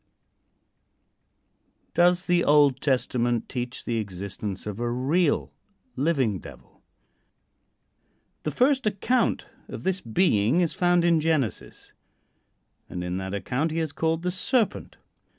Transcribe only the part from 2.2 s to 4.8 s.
the Old Testament teach the existence of